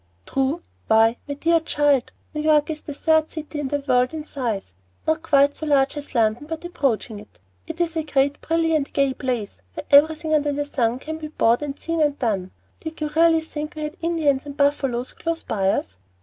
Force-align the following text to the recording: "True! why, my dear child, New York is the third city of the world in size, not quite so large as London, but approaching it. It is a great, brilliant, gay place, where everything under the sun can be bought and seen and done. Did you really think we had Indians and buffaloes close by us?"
"True! 0.25 0.63
why, 0.87 1.17
my 1.27 1.35
dear 1.35 1.59
child, 1.59 2.11
New 2.33 2.41
York 2.41 2.71
is 2.71 2.81
the 2.81 2.93
third 2.95 3.29
city 3.29 3.59
of 3.59 3.69
the 3.69 3.83
world 3.87 4.15
in 4.15 4.25
size, 4.25 4.73
not 5.05 5.21
quite 5.21 5.55
so 5.55 5.67
large 5.67 5.95
as 5.95 6.15
London, 6.15 6.47
but 6.47 6.65
approaching 6.65 7.19
it. 7.19 7.37
It 7.67 7.79
is 7.79 7.95
a 7.95 8.01
great, 8.01 8.41
brilliant, 8.41 8.93
gay 8.93 9.13
place, 9.13 9.61
where 9.75 9.85
everything 9.91 10.33
under 10.33 10.53
the 10.53 10.65
sun 10.65 10.97
can 10.97 11.19
be 11.19 11.27
bought 11.27 11.61
and 11.61 11.77
seen 11.79 12.01
and 12.01 12.17
done. 12.17 12.49
Did 12.79 12.99
you 12.99 13.09
really 13.15 13.41
think 13.41 13.75
we 13.75 13.83
had 13.83 13.95
Indians 14.01 14.47
and 14.47 14.57
buffaloes 14.57 15.13
close 15.13 15.43
by 15.43 15.69
us?" 15.69 15.97